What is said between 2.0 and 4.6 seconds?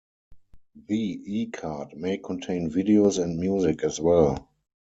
contain videos and music as well.